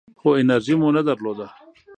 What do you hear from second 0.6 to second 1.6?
مو نه درلوده.